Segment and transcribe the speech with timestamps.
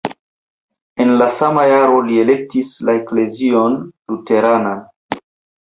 [1.05, 3.79] En la sama jaro li elektis la eklezion
[4.15, 4.85] luteranan.